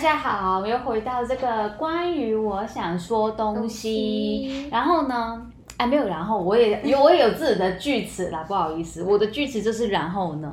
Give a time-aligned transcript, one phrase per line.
[0.00, 10.50] 家好，我又回到这个关于我想说东西，然后呢，哎，没有然后，我也有我也有自己的句子啦，不好意思，我的句子就是然后呢，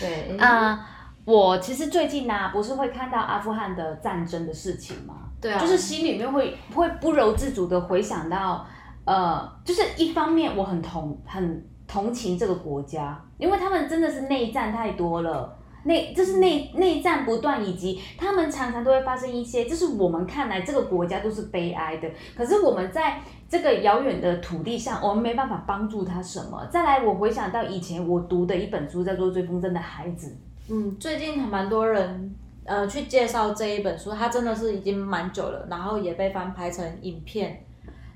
[0.00, 0.84] 对，啊、
[1.24, 5.14] 我其实最近呢、不是会看到阿富汗的战争的事情吗？
[5.40, 8.66] 对啊，就是心里面会会不由自主的回想到，
[9.04, 15.55] 呃，就是一方面我很同很同情这个国家，因为他们真的是内战太多了。
[15.86, 26.66] 内就是内内战不断，以及他们常常都会发生一些，就是我们看来这个国家都是悲哀的，可是我们在这个遥远的土地上，我们没办法帮助他什么。
[26.70, 30.28] 再来，我回想到以前我读的一本书，叫做《追风筝的孩子》，
[30.68, 37.64] 嗯，最近还蛮多人呃去介绍这一本书，它真的是已经蛮久了，然后也被翻拍成影片，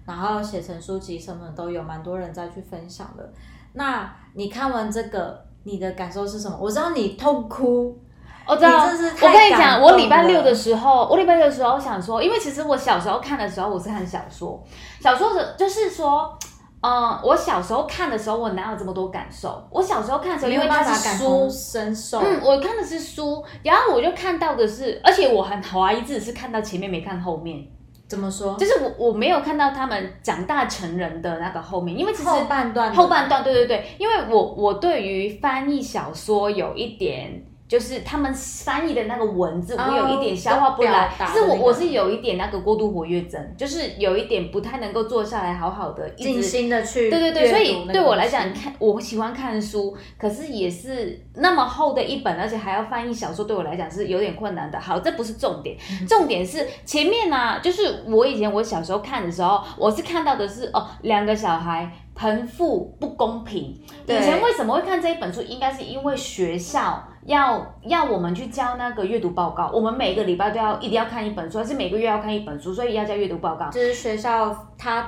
[0.04, 3.32] 然后写成书籍什么都有，蛮多人在去分享的。
[3.74, 6.56] 那你看完这个，你的感受是什么？
[6.60, 7.98] 我知道你痛哭，
[8.46, 14.62] 我知道，我跟你讲，我礼拜六的时候，我礼拜六的时候想说，因为其实我小时候看的时候，我是看小说，
[15.00, 16.36] 小说的就是说。
[16.82, 19.62] 嗯，我小时候看的时候，我哪有这么多感受？
[19.70, 22.20] 我小时候看的时候，因为它是书同，身受。
[22.20, 27.66] 嗯，我看的是书，然后我就看到的是，而且我很怀疑自己是看到前面没看后面，
[28.10, 28.56] 怎么说？
[28.58, 46.42] 就是我我没有看到他们长大成人的那个后面，因为其实后半段后半段，对对对，因为我我对于翻译小说有一点，就是他们翻译的那个文字，哦我有一点消化不来是我我是有一点那个过度活跃症，就是有一点不太能够坐下来好好的一静。
[46.42, 48.74] 心的去对对对，所以对我来讲，看。
[48.80, 54.80] 我喜欢看书，可是也是那么厚的一本，而且还要翻译小说，对我来讲是有点困难的。
[54.80, 61.88] 好，这不是重点，嗯重点是前面呢、就是我以前我小时候看的时候，我是看到的是哦，两个小孩
[62.20, 63.74] 贫富不公平。
[64.04, 65.40] 以前为什么会看这一本书？
[65.40, 73.70] 应该是因为学校要要我们去交那个阅读报告，我们每个礼拜都要一定要看一本书，还是每个月要看一本书，所以要交阅读报告。
[73.70, 75.06] 就是学校他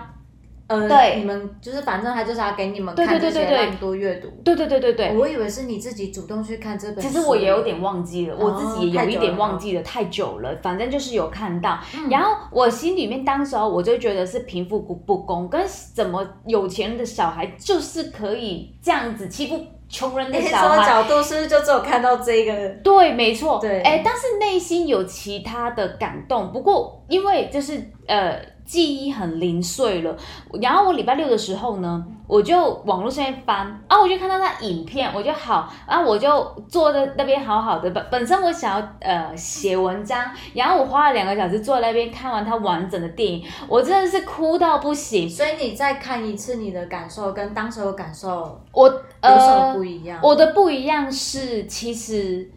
[0.69, 4.29] 呃，对你们就是反正他就是要给你们对看这些，对对对对让你多阅读。
[4.45, 10.57] 对对对对对，我以为是你自己主动去看这本书，其实我也有点忘记了，我自己也有一点忘哦记了，太久了。
[10.63, 15.63] 反正就是有看到，嗯然后我心里面当时候我就觉得是贫富不不公，跟
[15.95, 20.77] 怎么有钱人的小孩就是可以这样子欺负穷人的你小孩。
[20.77, 22.69] 说角度是不是就只有看到这个？
[22.83, 26.51] 对，没错，对哎，但是内心有其他的感动。
[26.51, 30.17] 不过因为就是呃记忆很零碎了，
[30.61, 37.91] 然后我礼拜六的时候呢，我就网络上面翻，啊，我就看到那影片，我就好，然后我就坐在那边好好的。
[37.91, 40.25] 本本身我想要呃写文章，
[40.55, 45.29] 然后我花了两个小时坐在那边看完它完整的电影，我真的是哭到不行。
[45.29, 50.19] 所以你再看一次，你的感受跟当时的感受我有什么呃不一样？
[50.23, 52.49] 我的不一样是，其实，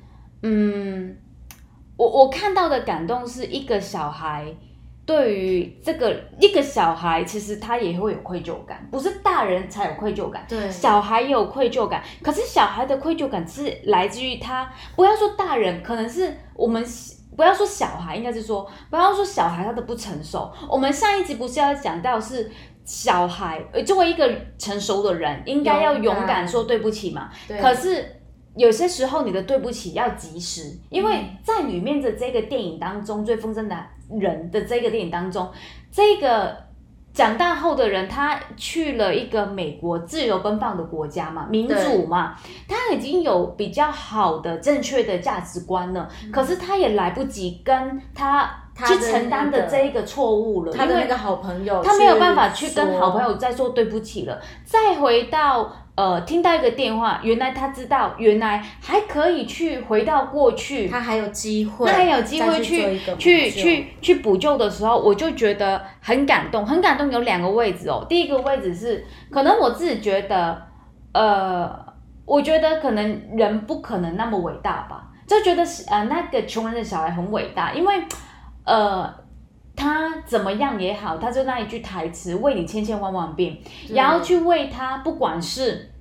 [0.44, 1.18] 嗯，
[1.98, 4.46] 我我看到的感动是一个小孩
[5.06, 12.04] 对于这个一个小孩，其实他也会有愧疚感，不是大人才有愧疚感，对小孩也有愧疚感。
[12.22, 16.86] 可是小孩的愧疚感是来自于他，不要说大人，可能是我们。
[17.38, 20.50] 不要说小孩，应该是说不要说小孩他的不成熟。
[20.70, 22.50] 我们上一集不是要讲到是
[22.86, 27.30] 小孩，呃，作为一个成熟的人，应该要勇勇敢敢说对不起嘛。
[27.60, 28.22] 可是
[28.56, 35.50] 有些时候你的对不起要及时，因为嗯在里面的这个电影当中，《最风筝的人》的这个电影当中，
[35.92, 36.56] 这个
[37.14, 42.36] 长大后的人，他去了一个美国自由奔放的国家嘛，民主嘛，
[42.68, 54.38] 他已经有比较好的正确的价值观了，可是他也来不及跟他去承担的那个这一个错误了，他的那个好朋友，他没有办法去跟好朋友再说对不起了。
[54.66, 67.10] 再回到呃，听到一个电话，原来他知道，原来还可以去回到过去，他还有机会，他还有机会去去去去补救的时候，我就觉得很感动，很感动。
[67.10, 70.62] 有两个位置哦，第一个位置是可能我自己觉得，
[71.14, 71.74] 呃，
[72.26, 77.96] 我觉得可能人不可能那么伟大吧，就觉得是呃那个穷人的小孩很伟大，因为
[78.66, 79.25] 呃。
[79.76, 83.58] 他怎么样也好，他就那一句台词为你千千万万遍，
[83.88, 85.92] 对然后去为他，不管是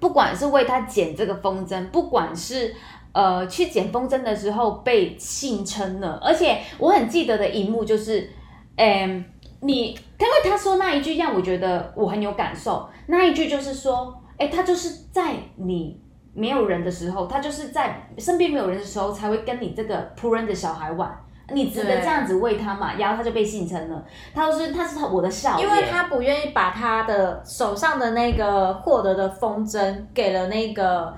[0.00, 2.74] 不管是为他剪这个风筝，不管是
[3.12, 8.30] 呃去剪风筝的时候被性称了，而且我很记得的一幕就是，
[8.76, 9.24] 嗯，
[9.60, 16.02] 你因为他说那一句让我觉得我很有感受，那一句就是说，哎，他就是在你。
[16.36, 21.16] 没有人的时候，他就是在身边没有人的时候，才会跟你这个仆人的小孩玩。
[21.52, 22.94] 你值得这样子喂他嘛？
[22.94, 24.04] 然后他就被性称了。
[24.34, 31.14] 他说是他是他我的少爷，因为他不愿意把他的手上的那个获得的风筝给了那个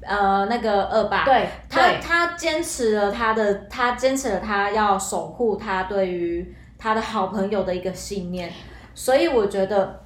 [0.00, 2.00] 呃那个恶霸，对，他对。
[2.00, 8.50] 他坚持了他的，他坚持了他要守护他对于他的好朋友的一个信念，
[8.94, 10.00] 所以我觉得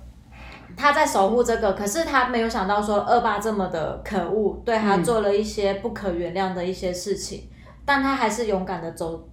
[0.76, 5.04] 他在守护这个，可是他没有想到说恶霸这么的可恶，对他嗯。
[5.04, 7.48] 做了一些不可原谅的一些事情，
[7.84, 9.28] 但他还是勇敢的走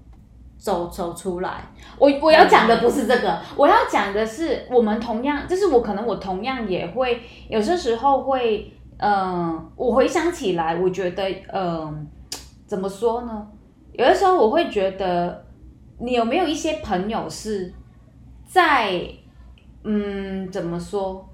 [0.60, 1.64] 走走出来。
[1.98, 11.24] 我我要讲的不是这个，我要讲的是我们同样，就是我可能我同样也会有些时候会，嗯、我回想起来，我觉得，
[11.54, 12.08] 嗯、
[12.68, 13.48] 怎么说呢？
[13.94, 15.46] 有的时候我会觉得，
[16.00, 17.74] 你有没有一些朋友是
[18.46, 19.02] 在，
[19.84, 21.26] 嗯，怎么说？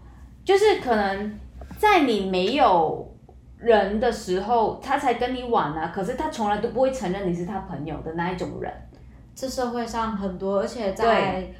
[0.44, 1.40] 就是可能
[1.78, 3.12] 在你没有
[3.58, 8.72] 人的时候，他才跟你玩啊，可是他从来都不会承认你是他朋友的那一种人。
[9.36, 11.54] 这社会上很多，而且在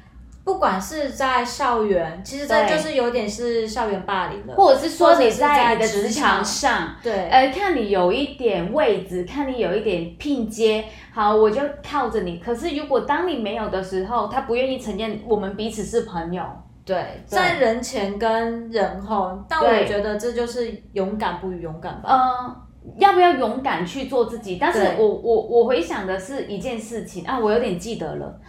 [0.44, 12.38] 不管是在校园，其实这就是有点是校园霸凌了，或者是说你在你的职职场场上，对，呃，看你有一点位置，看你有一点拼接，好，我就靠着你。
[12.38, 16.44] 可是如果当你没有的时候，他不愿意承认我们彼此是朋友，
[16.84, 22.08] 对，在人前跟人后，但我觉得这就是勇敢不勇敢吧。
[22.08, 22.56] 呃，
[22.98, 24.58] 要不要勇敢去做自己？
[24.60, 28.40] 但是我我我回想的是一件事情啊，我有点记得了，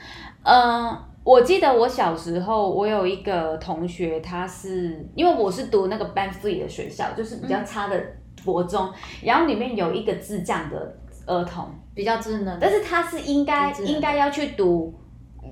[0.43, 8.01] 嗯、我记得我小时候，我有一个同学，他是因为我是读那个 Band Free 的学校，就是比较差的
[8.45, 8.89] 国中，
[9.23, 10.95] 然后里面有一个智障的
[11.25, 14.93] 儿童，比较智能，但是他是应该应该要去读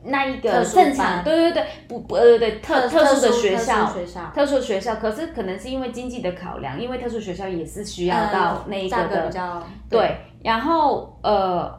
[0.03, 3.93] 那一个正常，对对对，不不呃对特特殊的学特校。
[4.33, 11.71] 特殊学校，可是可能是因为经济的考量，因为特殊学校也是需要到那一个的，比较对，然后呃，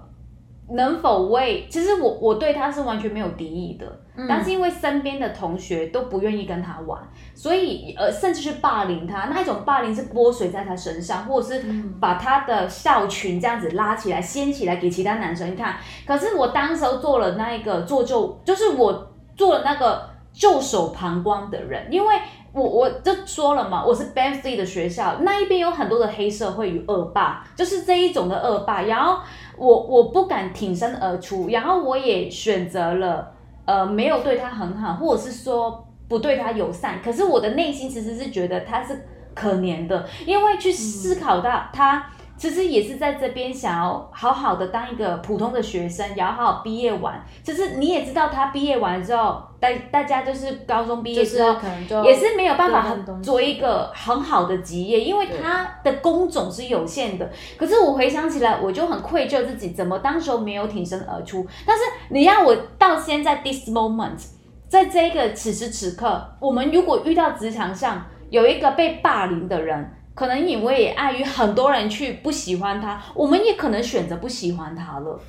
[0.71, 3.87] 能否为，其实我我对他是完全没有敌意的，
[4.17, 7.01] 嗯但是因为身边的同学都不愿意跟他玩，
[7.35, 15.77] 所以呃，甚至是霸凌他，那一种霸凌是泼水在他身上，或者是嗯把他的校裙这样子拉起来、掀起来给其他男生看。
[16.07, 22.15] 可是我当时候做了那一个做就，就是我做了那个袖手旁观的人，因为。
[22.53, 28.81] 我我就说了嘛，我是 Three 的学校，那一边有很多的黑社会与恶霸，就是这一种的恶霸。
[28.81, 29.19] 然后
[29.59, 33.31] 我我不敢挺身而出，然后我也选择了
[33.67, 37.03] 呃没有对他很好，或者是说不对他友善。
[37.05, 39.05] 可是我的内心其实是觉得他是
[39.35, 47.25] 可怜的，因为去思考到他其实也是在这边想要好好的当一个普通的学生，也要好好毕业完。
[47.43, 57.31] 其实你也知道，他毕业完之后，大大家就是高中毕业之后，可能就也是没有办法各奔东西做一个很好的职业，因为他的工种是有限的。
[57.57, 61.47] 可是我回想起来，我就很愧疚自己，怎么当时候没有挺身而出。
[61.67, 64.27] 但是你让我到现在 this moment，
[64.69, 75.21] 在这个此时此刻，我们如果遇到职场上有一个被霸凌的人，可能因为也碍于很多人去不喜欢他，我们也可能选择不喜欢他了。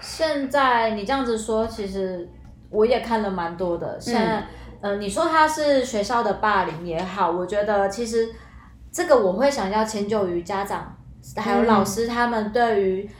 [0.00, 2.30] 现在你这样子说，其实
[2.70, 3.98] 我也看了蛮多的。
[3.98, 4.46] 现在，
[4.82, 8.28] 呃，你说他是学校的霸凌也好，我觉得其实
[8.92, 10.96] 这个我会想要迁就于家长
[11.36, 13.10] 还有老师他们对于不。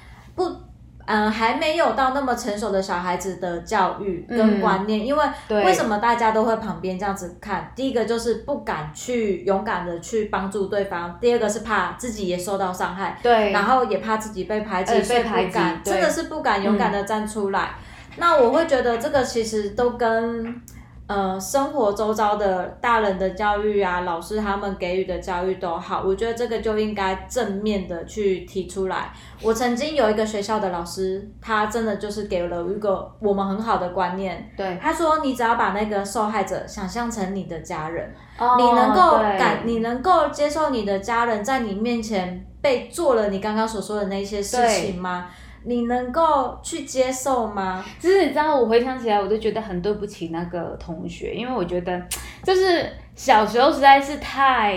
[1.09, 5.25] 嗯，还没有到那么成熟的小孩子的教育跟观念，因为
[5.65, 7.73] 为什么大家都会旁边这样子看？
[7.75, 17.71] 第一个就是不敢去勇敢的去帮助对方，第二个是怕自己也受到伤害，对然后也怕自己被排挤，呃所以被排挤不敢，真的是不敢勇敢的站出来。
[18.19, 20.61] 那我会觉得这个其实都跟
[21.09, 29.13] 呃生活周遭的大人的教育啊，老师他们给予的教育都好，我觉得这个就应该正面的去提出来。
[29.43, 38.15] 我曾经有一个学校的老师，他真的就是给了一个我们很好的观念，对，他说你只要把那个受害者想象成你的家人。
[38.39, 45.27] 哦你能够感，你能够接受你的家人在你面前被做了你刚刚所说的那些事情吗？
[45.69, 47.85] 你能够去接受吗？
[48.01, 52.03] 其实你知道，我回想起来，我都觉得很对不起那个同学，因为我觉得
[52.43, 54.73] 就是小时候实在是太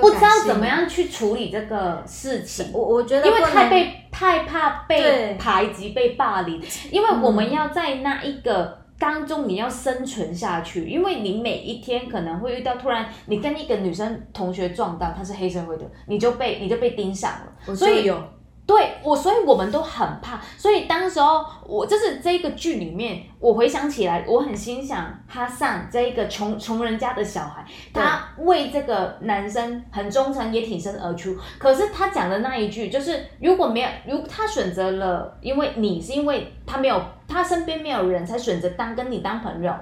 [0.00, 0.64] 不知道怎么。
[0.64, 2.70] 样去处理这个事情。
[2.72, 18.20] 我我觉得因为太被太怕被排挤、被霸凌，因为我们要在那一个当中你要生存下去，因为你每一天可能会遇到，突然你跟一个女生同学撞到，她是黑社会的，你就被你就被盯上了，所以有
[18.68, 20.38] 对我，所以我们都很怕。
[20.58, 31.34] 所以当时候，我就是这个剧里面，我回想起来，我很欣赏哈桑这一个穷穷人家的小孩，他为这个男生很忠诚，也挺身而出。
[31.58, 39.72] 可是他讲的那一句，就是如果没有，如他选择了，因为你是因为他没有，他身边没有人才选择当跟你当朋友，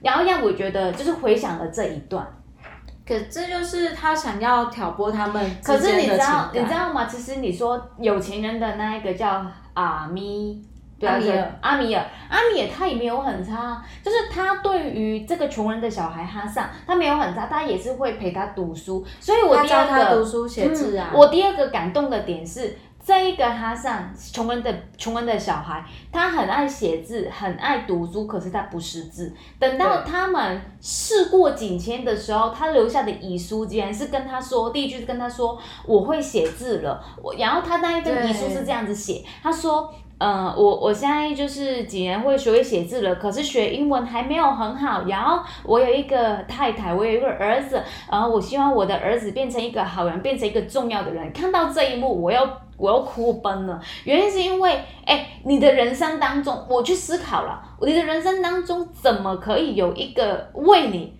[0.00, 2.26] 然后让我觉得就是回想了这一段。
[3.06, 7.06] 可这就是他想要挑拨他们可是你知道，你知道吗？
[7.06, 10.64] 其实你说有钱人的那一个叫阿咪。
[11.00, 21.08] 对啊，阿米尔阿米尔，阿米尔他也没有很差，就是他对于这个穷人的小孩哈桑，他没有很差，他也是会陪他读书，所以我他第二教他读，书写字啊。
[21.10, 29.32] 嗯我第二个感动的点是，这一个哈桑穷人的穷人的小孩，他很爱写字，很爱读书，可是他不识字。
[29.58, 37.02] 等到他们事过境迁的时候，他留下的遗书竟然是跟他说，第一句是跟他说我会写字了。
[37.22, 39.92] 我然后他那一份遗书是这样子写，他说。
[40.22, 45.04] 嗯，我我现在就是几年会学会写字了，可是学英文还没有很好。
[45.06, 51.32] 然后我有一个太太，我有一个儿子，然后我希望我的儿子变成一个好人，变成一个重要的人。
[51.32, 52.46] 看到这一幕，我要
[52.80, 53.80] 我要哭崩了。
[54.04, 61.12] 原因是因为，哎，你的人生当中，我去思考了，你的人生当中怎么可以有一个为你，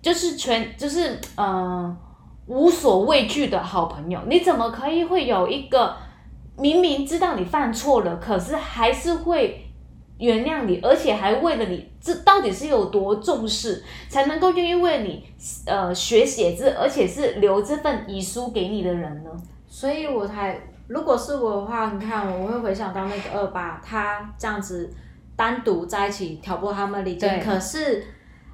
[0.00, 1.96] 就是全就是嗯、呃
[2.46, 4.20] 无所畏惧的好朋友？
[4.28, 5.96] 你怎么可以会有一个
[6.56, 9.60] 明明知道你犯错了，可是还是会。
[10.16, 15.24] 原谅你，而且还为了你，这到底是有多重视，才能够愿意为你
[15.66, 19.30] 呃学写字，而且是留这份遗书给你的人呢？
[19.66, 24.92] 所以我才，如果是我的话，你看我会回想到那个二八，他这样子
[25.34, 27.44] 单独在一起挑拨他们离间，对。
[27.44, 28.04] 可是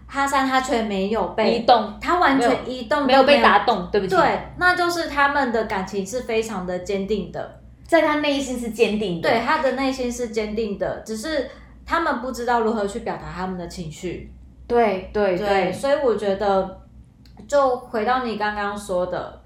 [0.07, 1.99] 哈山他却没有被移动。
[2.01, 11.49] 他完全移动都没有被打动，对不起，对，那就是他们的感情是非常的坚定的，在他内心是坚定的，对，他的内心是坚定的，只是
[11.85, 14.33] 他们不知道如何去表达他们的情绪。
[14.69, 16.81] 对对对，所以我觉得，
[17.49, 19.43] 就回到你刚刚说的，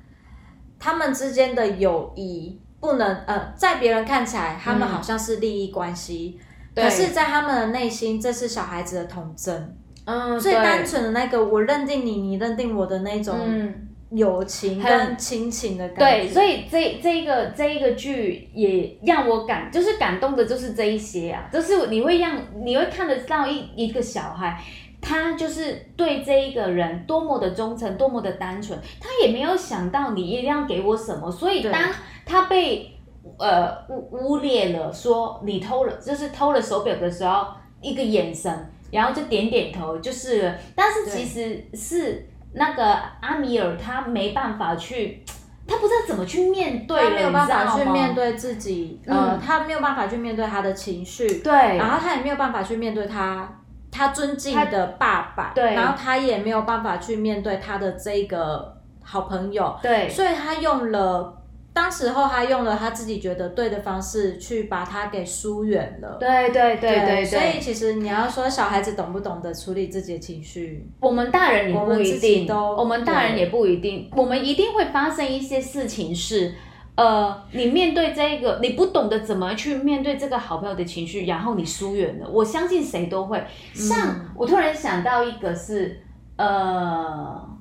[0.78, 6.38] 他们之间的友谊不能呃，在别人看起来，他们嗯好像是利益关系，
[6.74, 6.84] 对。
[6.84, 13.88] 可是，在他们的内心，这是小孩子的童真，嗯，最对单纯的那个我认定你，你认定我的那种嗯。
[14.10, 16.34] 友情跟亲情的感对，觉。
[16.34, 24.62] 所以这这一个这一个剧也让我感，就是感动的，就是这一些啊，就是你会让你会看得到一一个小孩，
[25.00, 31.82] 他就是对这一个人多么的忠诚，多么的单纯，他也没有想到你一定要给我什么，所以当
[32.24, 32.98] 他被
[33.38, 37.46] 呃污污蔑了，说你偷了，就是偷了手表的时候，
[37.80, 42.84] 一个眼神，然后就点点头，就是了，但是其实是那个
[43.20, 45.24] 阿米尔他没办法去。
[45.66, 61.34] 他不知道怎么去面对了，他没有办法去面对自己，呃嗯，他没有办法去面对他的情绪，对，然后他也没有办法去面对他他尊敬的爸爸，对然后他也没有办法去面对他的这个好朋友，对所以他用了。
[61.74, 76.54] 当时候他用了他自己觉得对的方式去把他给疏远了，对对对对所以，其实你要说小孩子懂不懂得处理自己的情绪，我们大人也不一定，都我们大人也不一定，我们一定会发生一些事情是。
[76.96, 82.30] 呃，你面对这个，你不懂得怎么去面对这个好朋友的情绪，然后你疏远了。
[82.30, 83.44] 我相信谁都会。
[83.72, 86.00] 像、嗯我突然想到一个是，
[86.36, 87.53] 呃，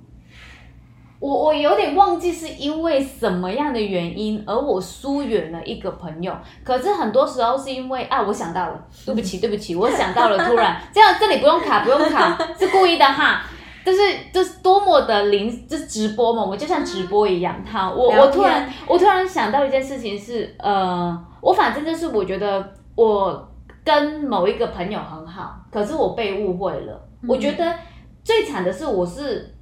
[1.24, 6.36] 我我有点忘记是因为什么样的原因，而我疏远了一个朋友。
[6.66, 13.42] 可是很多时候是因为啊，我想到了，对不起， 对不起，我想到了，突然这样这里不用卡，不用卡，是故意的哈。
[13.86, 14.02] 就是
[14.34, 17.56] 就是多么的灵，就是直播嘛，我们就像直播一样。
[17.66, 23.50] 好，我我突然我突然想到一件事情是，呃，我反正就是我觉得我
[23.86, 27.02] 跟某一个朋友很好，可是我被误会了。
[27.30, 27.74] 我觉得
[28.26, 29.53] 最惨的是我是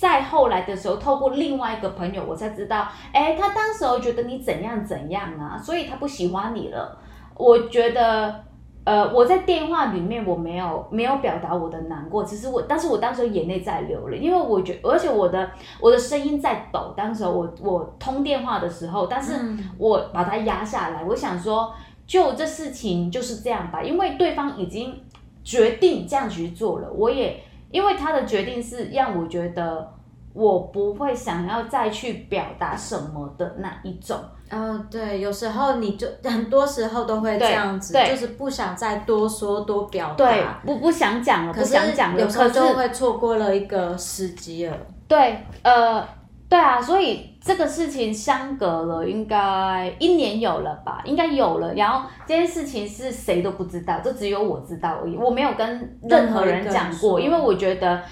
[0.00, 6.98] 在后来的时候，透过另外一个朋友，我才知道，哎，他当时候觉得你怎样怎样啊，所以他不喜欢你了。
[7.36, 8.44] 我觉得。
[8.84, 15.48] 呃，我在电话里面我没有没有表达我的难过，其实我，但是我当时眼泪在流了，因为我觉而且我的
[15.80, 21.72] 我的声音在抖，当时候我我通电话的时候，但是嗯我把它压下来，我想说，
[22.08, 25.00] 就这事情就是这样吧，因为对方已经
[25.44, 27.40] 决定这样去做了，我也
[27.72, 29.92] 因为他的决定是让我觉得
[30.32, 34.16] 我不会想要再去表达什么的那一种。
[34.50, 44.76] 嗯，对，有时候你就很多时候都会这样子，就是不想再多说多表达，对，不不想讲了，不想讲了，有时候就会错过了一个时机了。
[45.08, 46.06] 对，呃，
[46.52, 51.72] 对啊，所以这个事情相隔了应该一年有了吧，应该有了。
[51.72, 58.02] 然后这件事情是谁都不知道，就只有我知道而已，我没有跟任何人讲过，因为我觉得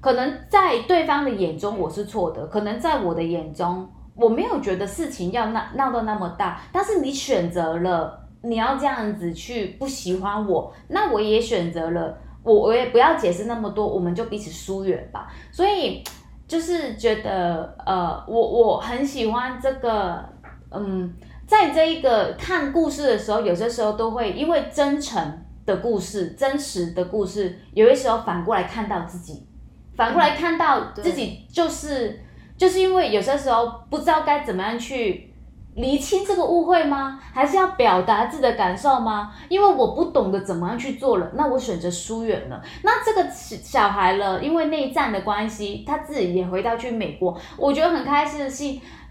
[0.00, 12.16] 可能在对方的眼中我是错的，可能在我的眼中我没有觉得事情要闹闹到那么大，但是你选择了你要这样子去不喜欢我，那我也选择了。
[12.42, 15.30] 我我也不要解释那么多，我们就彼此疏远吧。
[15.52, 16.02] 所以
[16.50, 20.28] 就是觉得呃，我我很喜欢这个，
[20.72, 21.14] 嗯，
[21.46, 29.46] 在这一个看故事的时候，有些时候都会因为真诚的故事、真实的故事，有些时候反过来看到自己，
[29.96, 32.20] 反过来看到自己，就是
[32.56, 35.29] 就是因为有些时候不知道该怎么样去。
[35.76, 37.20] 厘清这个误会吗？
[37.32, 39.32] 还是要表达自己的感受吗？
[39.48, 42.60] 因为我不懂得怎么样去做了，那我选择疏远了。
[42.82, 47.38] 那这个小孩了，因为内战的关系，他自己也回到去美国。
[47.56, 48.64] 我觉得很开心的是，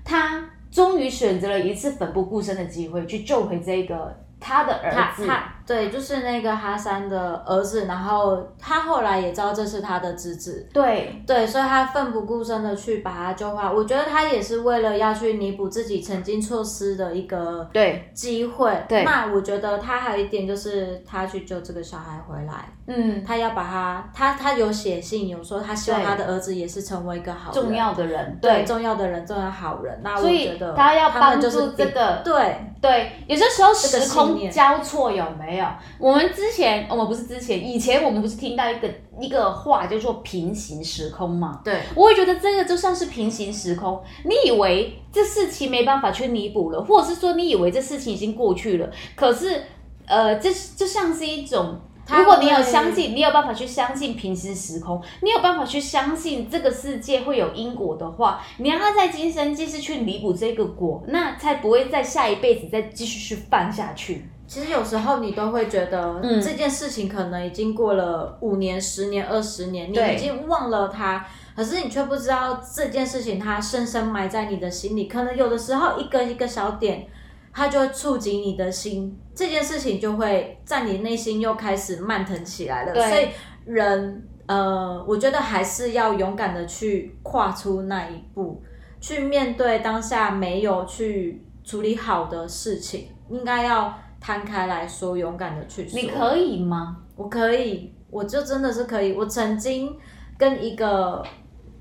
[0.04, 5.28] 他终于选择了一次奋不顾身的机会去救回这个他的儿子。
[5.70, 13.72] 对，就是那个哈山的儿子，然后他后来也知道这是他的侄子，对对，所以他奋不顾身的去把他救回来。
[13.72, 18.84] 我觉得他也是为了要去弥补自己曾经错失的一个对机会。
[18.88, 30.00] 对，那我觉得他还有一点就是他去救这个小孩回来，嗯，他要把他，他他有写信有说他希望他的儿子也是成为一个好重要的人，对重要的人，重要好人。
[30.04, 31.48] 那我觉得他要帮助
[31.78, 35.59] 这个，对对，有些时候时空交错有没有？
[35.98, 38.90] 我们之前，我们不是之前，以前我们不是听到一个
[39.20, 41.62] 一个话叫做平行时空嘛？
[41.64, 44.02] 对，我也觉得这个就算是平行时空。
[44.26, 49.64] 你以为这事情没办法去弥补了，或者是说你以为这事情已经过去了，可是，
[50.06, 64.28] 呃，这就像是一种，如果你有相信，你有办法去相信平行时空，你有办法去相信这个世界会有因果的话，你让他在今生继续去弥补这个果，那才不会在下一辈子再继续去犯下去。
[64.50, 71.24] 其实有时候你都会觉得，这件事情可能已经过了五年、十年、二十年，你已经忘了它，
[71.56, 75.08] 可是你却不知道这件事情它深深埋在你的心里。
[75.08, 77.06] 可能有的时候一个一个小点，
[77.54, 82.94] 它就会触及你的心，这件事情就会在你内心又开始蔓腾起来了。
[82.96, 83.28] 所以
[83.66, 88.64] 人，呃，我觉得还是要勇敢的去跨出那一步，
[89.00, 93.94] 去面对当下没有去处理好的事情，应该要。
[94.20, 96.00] 摊开来说，勇敢的去说。
[96.00, 96.98] 你可以吗？
[97.16, 99.14] 我可以，我就真的是可以。
[99.14, 99.96] 我曾经
[100.38, 101.24] 跟一个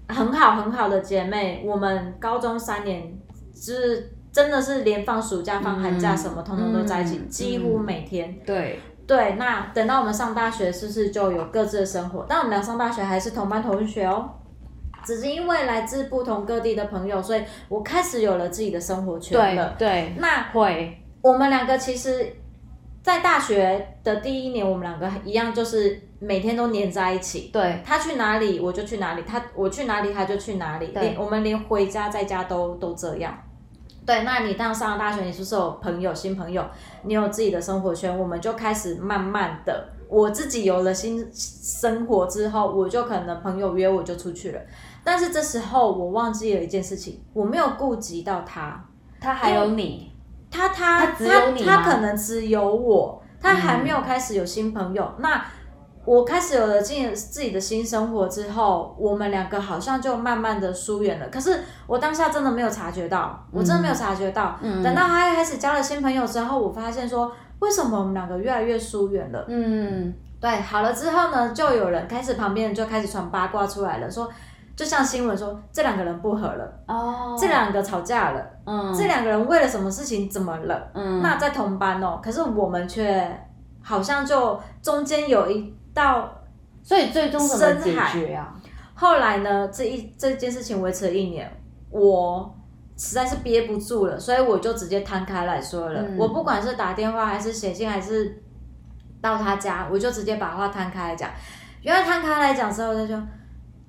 [0.09, 3.17] 很好很好的姐妹，我们高中三年，
[3.55, 8.39] 就是真的是连放暑假、放寒假什么，通通都在一起，几乎每天。
[8.45, 12.27] 对对，那等到我们上大学，是不是就有各自的生活？
[12.29, 14.29] 但我们俩上大学还是同班同学哦，
[15.05, 19.75] 只是因为来自不同各地的朋友，所以我开始有了自己的生活圈了。
[19.79, 21.05] 对，那会。
[21.21, 22.35] 我们两个其实，
[23.03, 27.51] 在大学的第一年，我们两个一样，就是每天都黏在一起。
[27.53, 33.37] 对，他去哪里我就去哪里，他我去哪里他就去哪里，连我们连回家在家都都这样。
[34.07, 36.65] 对，那你当上了大学，你是不是有朋友新朋友？
[37.03, 44.61] 你有自己的生活圈，我们就开始慢慢的，我自己有了新生活之后，我就可能朋友约我就出去了。
[45.05, 48.83] 但是这时候我忘记了一件事情，我没有顾及到他，
[49.21, 50.08] 他还有你。
[50.51, 55.15] 他他他他可能只有我，他还没有开始有新朋友。
[55.19, 55.45] 那
[56.05, 61.29] 我开始有了进自己的新生活之后，我们两个好像就慢慢的疏远了。
[61.29, 64.59] 可是我当下真的没有察觉到，我真的没有察觉到。
[64.83, 69.45] 等到他开始交了新朋友之后，我发现说，为什么我们两个越来越疏远了？
[69.49, 74.31] 嗯，对，好了之后呢，就有人开始旁边就开始传八卦出来了，说。
[74.79, 80.89] 就像新闻说，这两个人不和了，哦，这两个吵架了，嗯，这两个人为了什么事情怎么了？
[80.95, 83.29] 嗯，那在同班哦，可是我们却
[83.83, 86.31] 好像就中间有一道，
[86.85, 88.55] 所以最终怎么解决啊？
[88.95, 91.51] 后来呢，这一这件事情维持了一年，
[91.91, 92.57] 我
[92.97, 96.01] 实在是憋不住了，所以我就直接摊开来说了。
[96.17, 98.41] 我不管是打电话还是写信还是
[99.21, 101.29] 到他家，我就直接把话摊开来讲。
[101.83, 103.17] 原来摊开来讲之后，他就。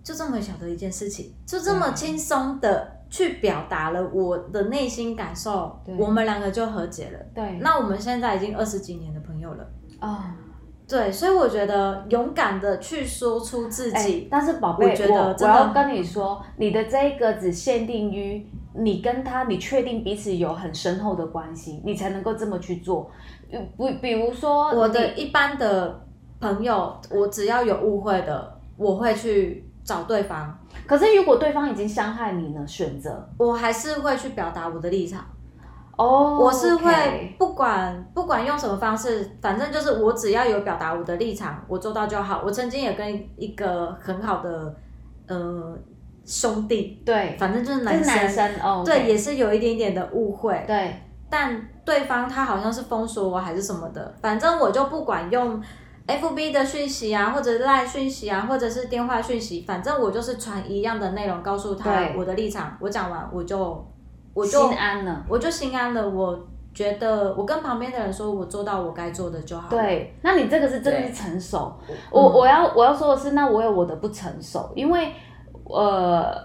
[0.10, 7.20] 就这么小的一件事情，就这么轻松的去表达了我的内心感受，我们两个就和解了。
[7.36, 9.64] 对，那我们现在已经二十几年的朋友了。
[10.02, 10.18] 哦，
[10.88, 14.28] 对，所以我觉得勇敢的去说出自己。
[14.32, 18.44] 但是宝贝，我觉得我要跟你说，你的这个只限定于
[18.74, 23.12] 你跟他，你确定彼此有很深厚的关系，你才能够这么去做。
[23.78, 26.02] 不，比如说我的一般的
[26.40, 29.69] 朋友，我只要有误会的，我会去。
[29.90, 32.64] 找对方，可是如果对方已经伤害你呢？
[32.68, 35.26] 选择我还是会去表达我的立场。
[35.98, 42.44] 哦，我是会不管不管用什么方式，反正就是我只要有表达我的立场，我做到就好。
[42.46, 44.76] 我曾经也跟一个很好的
[45.28, 45.76] 呃
[46.24, 55.60] 兄弟，对，反正就是男生哦，对，也是有一点点的误会，对，但对方他好像是封锁我还是什么的，反正我就不管用。
[56.10, 62.76] FB 的讯息啊，或者赖讯息啊，或者是电话讯息，反正我就是传一样的内容，告诉他对我的立场。
[62.80, 63.88] 我讲完我就
[64.34, 65.26] 我就心安了。
[65.30, 66.10] 我就心安了。
[66.10, 66.40] 我
[66.74, 71.74] 觉得我跟旁边的人说，我做到我该做的就好。，对，那你这个是真的对是成熟。
[72.12, 75.14] 我我要我要说的是，那我有我的不成熟，因为
[75.66, 76.36] 呃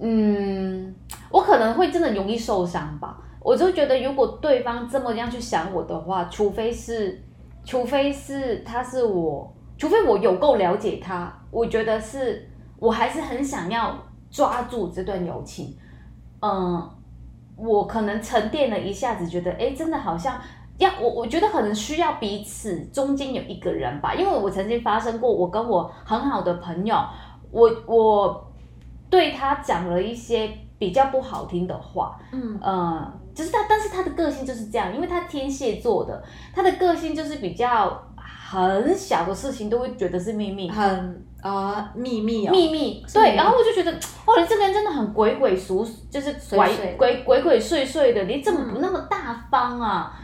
[0.00, 0.94] 嗯，
[1.30, 3.18] 我可能会真的容易受伤吧。
[3.40, 7.20] 我就觉得，如果对方这么样去想我的话，除非是，
[7.64, 12.48] 除非是他是我，除非我有够了解他，我觉得是
[12.78, 13.96] 我还是很想要
[14.30, 15.76] 抓住这段友情。
[16.40, 16.90] 嗯，
[17.56, 20.40] 我可能沉淀了一下子，觉得哎，诶真的好像
[20.78, 26.96] 要我，我觉得可能需要彼此中间有一个人吧，因为我曾经发生过，我跟我很好的朋友，
[27.52, 28.52] 我我
[29.08, 32.58] 对他讲了一些比较不好听的话，嗯。
[32.60, 36.22] 呃，就是他，但是他的个性就是这样，因为他天蝎座的，
[36.54, 50.18] 他的个性就是比较很小的事情都会觉得是秘密，很啊、秘密哦，秘密，对，然后我就觉得，哦，你这个人真的很鬼鬼祟，就是鬼鬼鬼鬼祟祟的，你怎么不那么大方啊？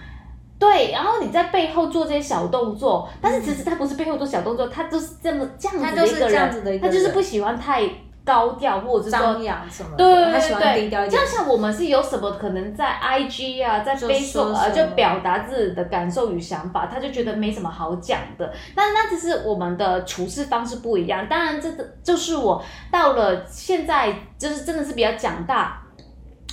[0.61, 6.93] 对，然后你在背后做这些小动作，但是其实他不是背后做小动作，他就是这么这样子他的一个就是这样，子的一个人。
[6.95, 7.89] 他就是不喜欢太
[8.29, 11.27] 高调，或者是说张扬什么的，对对对对，低调一点就。
[11.27, 18.53] 像我们是有什么可能在 IG 啊，在就 Facebook 啊，就表达自己的感受与想法，他就觉得没什么好讲的。
[18.77, 21.27] 但那只是我们的处事方式不一样。
[21.27, 22.63] 当然，这个就是我
[22.93, 25.81] 到了现在，就是真的是比较长大，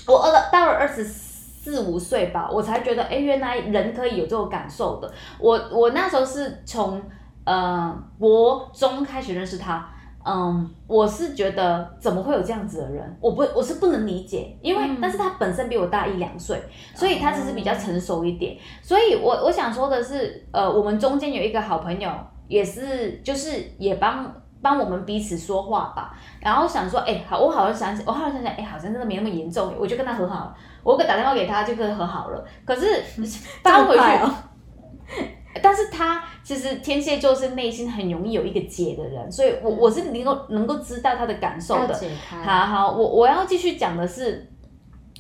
[0.08, 5.12] 我二了到了二十四五岁吧，我才觉得，哎，原来人可以有这种感受的。
[5.40, 7.02] 我我那时候是从
[7.44, 9.90] 呃国中开始认识他。
[10.28, 13.18] 嗯，我是觉得怎么会有这样子的人？
[13.22, 16.60] 我不，我是不能理解，因为、嗯但是他本身比我大一两岁，
[16.96, 18.58] 所以他只是比较成熟一点。
[18.82, 22.10] 所以我我想说的是，呃，我们中间有一个好朋友，
[22.48, 24.34] 也是就是也帮
[24.64, 26.18] 帮我们彼此说话吧。
[26.40, 30.56] 然后想说，哎、好，我好像想起，我好像想想，哎、好像真的没那么严重，我就跟他和好了。
[30.82, 32.44] 我给打电话给他，就跟他和好了。
[32.66, 32.88] 可是
[33.62, 34.02] 搬回去，
[35.62, 42.00] 但是他其实天蝎座是内心很容易有一个结的人，所以我我是能够能够知道他的感受的。
[42.30, 44.48] 好好，我我要继续讲的是，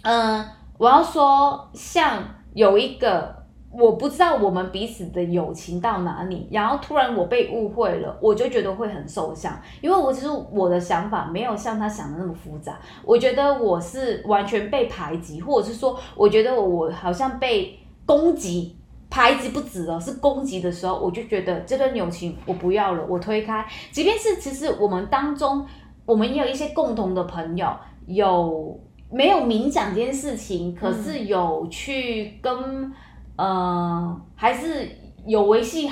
[0.03, 0.45] 嗯，
[0.77, 3.35] 我要说，像有一个
[3.71, 18.77] 我不知道我们彼此的友情到哪里，然后突然我被误会了，我就觉得会很受伤，因为我其实我的想法没有像他想的那么复杂，我觉得我是完全被排挤，或者是说，我觉得我好像被攻击。
[19.15, 23.65] 排挤不止哦，是攻击的时候，我就觉得这段友情我不要了，我推开。
[23.89, 25.65] 即便是其实我们当中，
[26.05, 27.73] 我们也有一些共同的朋友，
[28.07, 28.77] 有
[29.09, 32.91] 没有明讲这件事情，可是有去跟、
[33.37, 34.91] 呃，还是
[35.25, 35.89] 有维系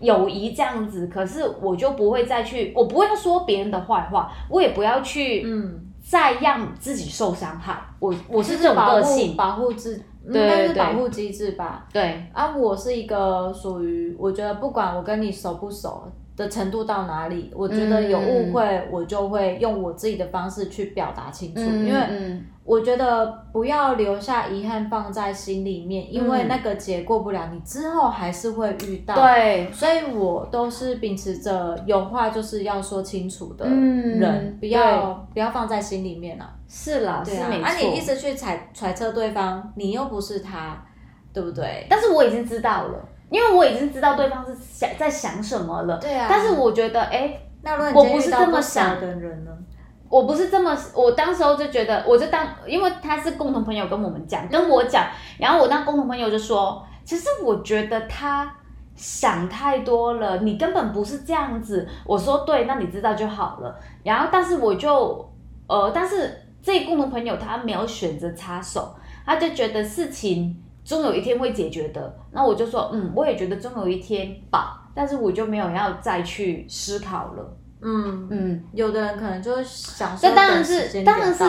[0.00, 7.78] 友谊这样子，可是我就不会再去，我不会说别人的坏话，我也不要去嗯，再让自己受伤害。
[7.98, 11.86] 我我是这种个性，保护自，应对该是保护机制吧。
[11.92, 16.04] 对啊，我是一个属于我觉得不管我跟你熟不熟
[16.36, 29.14] 的程度到哪里，我觉得有误会，我就会用我自己的方式去表达清楚，嗯，因为嗯我觉得不要留下遗憾放在心里面，因为嗯那个结过不了，你之后还是会遇到。。
[29.14, 36.54] 对，所以我都是秉持着有话就是要说清楚的嗯人，不要不要放在心里面啊。
[36.66, 37.64] 是啦，是没错。
[37.66, 40.82] 啊，你一直去揣揣测对方，你又不是他，
[41.34, 41.86] 对不对？
[41.90, 42.98] 但是我已经知道了，
[43.34, 45.98] 因为我已经知道对方是想在想什么了。
[45.98, 49.50] 对啊但是我觉得，哎、那如果你我不是这么想的人呢？
[50.08, 55.08] 我不是这么，我当时候就觉得，我就当，因为他是共同朋友跟我们讲，跟我讲，
[55.40, 58.54] 然后我那共同朋友就说，其实我觉得他
[58.94, 61.88] 想太多了，你根本不是这样子。
[62.06, 63.76] 我说对，那你知道就好了。
[64.04, 65.28] 然后，但是我就，
[65.66, 68.94] 呃，但是这共同朋友他没有选择插手，
[69.26, 72.14] 他就觉得事情终有一天会解决的。
[72.30, 77.56] 那我就说，嗯，我也觉得终有一天吧，但是我就没有要再去思考了。
[77.80, 78.64] 嗯，嗯。
[78.72, 81.44] 有的人可能就是想说，这当然是当然是，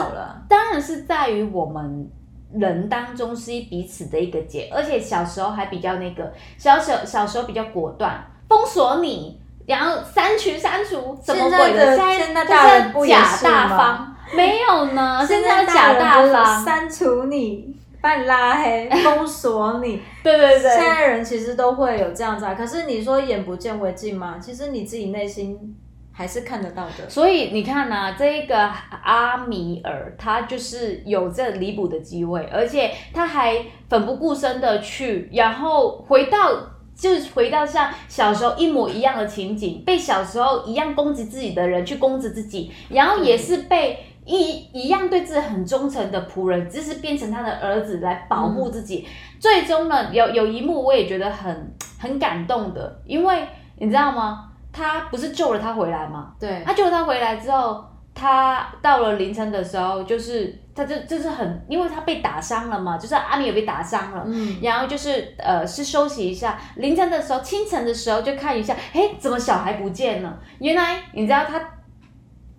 [0.48, 2.10] 当然是在于我们
[2.54, 11.98] 人当中是彼此的一个结，而且小时候还比较那个，小小小时候比较果断，封锁你，然后删除删除，什么鬼的？
[11.98, 19.99] 现在就是假大方，没有呢，现在在假大方，删除你，把你拉黑，封锁你。
[20.21, 24.37] 对对对，现在人其实都会有这样子啊，可是你说眼不见为净吗？
[24.39, 25.75] 其实你自己内心
[26.11, 27.09] 还是看得到的。
[27.09, 28.55] 所以你看呐、这一个
[29.03, 33.57] 阿米尔，他就是有这弥补的机会，而且他还
[33.89, 36.51] 奋不顾身的去，然后回到
[36.95, 49.07] 就是回到像小时候一模一样的情景，被小时候一样攻击自己的人去攻击自己，然后也是被一一样对自己很忠诚的仆人，只是变成他的儿子来保护自己。
[49.39, 54.51] 最终呢，有有一幕我也觉得很很感动的，因为你知道吗？
[54.73, 56.33] 他不是救了他回来吗？
[56.39, 70.39] 对，他救了他回来之后，他到了凌晨的时候，就是他就就是很，因为他被打伤了嘛，就是阿米也被打伤了，嗯，然后就是呃是休息一下，凌晨的时候，清晨的时候就看一下，嘿，怎么小孩不见了？
[70.59, 71.61] 原来你知道他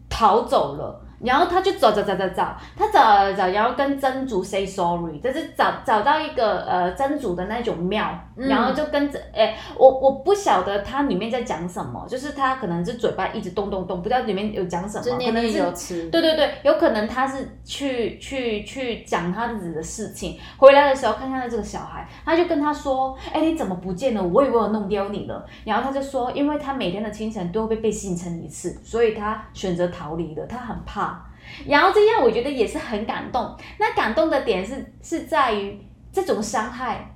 [0.09, 1.02] 逃走了。
[1.20, 24.22] 然后他就找找找找找，他找找，然后跟真主 say sorry，就是找找到一个呃真主的那种庙，嗯然后就跟着，哎，我我不晓得他里面在讲什么，就是他可能是嘴巴一直动动动，不知道里面有讲什么，可就念念能是有词，对对对，有可能他是去去去讲他自己的事情，回来的时候看看到这个小孩，他就跟他说：“哎，你怎么不见了？
[24.22, 31.25] 我以为我弄丢你了。”然后他就说：“因为他每天的清晨都会被被性侵一次，所以他选择逃离了，他很怕。”
[31.66, 33.57] 然后这样我觉得也是很感动。
[33.79, 35.81] 那感动的点是是在于
[36.12, 37.15] 这种伤害，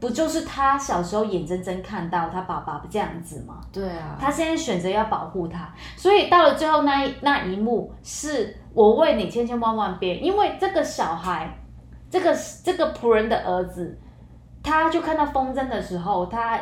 [0.00, 3.60] 不就是他小时候眼睁睁看到他爸爸这样子吗？
[3.70, 11.54] 对啊，他现在选择要保护他，所以到了最后那一那一幕，是我为你千千万万遍，因为这个小孩，
[12.10, 12.34] 这个
[12.64, 13.98] 这个仆人的儿子，
[14.62, 16.58] 他就看到风筝的时候，他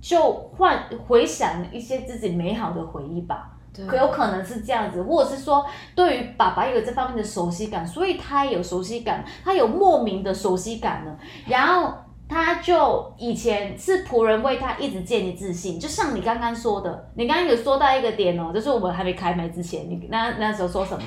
[0.00, 3.50] 就幻回想一些自己美好的回忆吧。
[3.88, 5.66] 可有可能是这样子，或者是说
[5.96, 11.16] 对于爸爸有这方面的熟悉感，所以他也有熟悉感，他有莫名的熟悉感呢。
[11.48, 11.92] 然后
[12.28, 21.04] 他就以前是仆人为他一直建立自信，就像你刚刚说的，你刚刚有说到一个点哦，就是我们还没开麦之前，你那那时候说什么？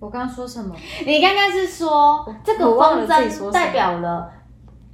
[0.00, 0.74] 我刚刚说什么？
[1.06, 4.30] 你刚刚是说这个风筝代表了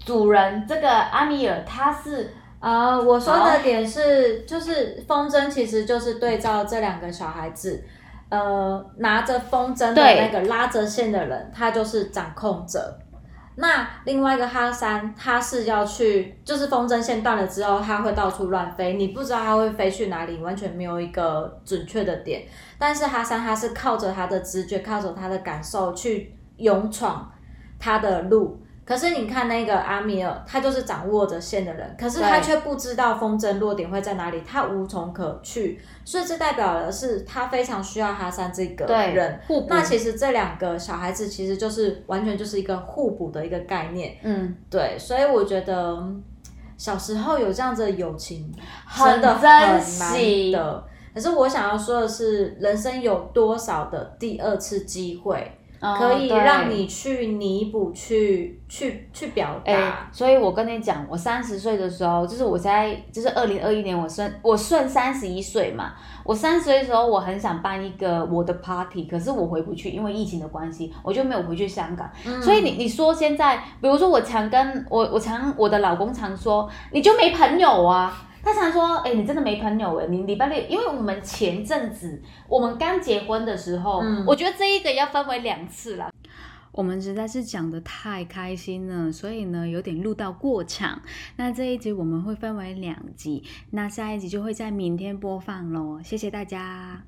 [0.05, 7.83] 主人这个阿米尔，他是啊、我说的点是，就是风筝其实就是对照这两个小孩子，
[8.29, 12.99] 呃，拿着风筝的那个拉着线的人，他就是掌控者。
[13.61, 22.43] 那另外一个哈三，他是要去，就是风筝线断了之后，他会到处乱飞，你不知道他会飞去哪里，完全没有一个准确的点。
[22.79, 27.31] 但是哈三他是靠着他的直觉，靠着他的感受去勇闯
[27.79, 28.61] 他的路。
[28.91, 39.41] 可是你看那个阿米尔，他就是掌握着线的人，可是他对却不知道风筝落点会在哪里，他无从可去，所以这代表的是他非常需要哈桑这个对人。
[39.47, 39.67] 互补。
[39.71, 46.21] 那其实这两个小孩子其实就是完全就是一个互补的一个概念，嗯，对，所以我觉得嗯
[46.77, 48.53] 小时候有这样子的友情
[48.85, 50.85] 很真的很难得。
[51.15, 60.09] 可是我想要说的是，人生有多少的第二次机会，哦可以让你去弥补、去去去表哎、达。
[60.13, 65.93] 所以我跟你讲，我三十岁的时候，就是我在，就是二零二一年我顺我顺三十一岁嘛。
[66.23, 72.09] 我三十岁的时候，我很想办一个我的 party，可是我回不去，因为疫情的关系，我就没有回去香港。
[72.27, 78.27] 嗯所以你你说现在，比如说我常跟我我常我的老公常说，你就没朋友啊。
[78.43, 86.11] 他常说：“哎、你真的没朋友哎、你礼拜六，因为我们前阵子我们刚结婚的时候，嗯我觉得这一个要分为两次了。
[86.73, 91.03] 我们实在是讲的太开心了，所以呢有点录到过场。
[91.37, 96.01] 那这一集我们会分为两集，那下一集就会在明天播放喽。
[96.03, 97.03] 谢谢大家。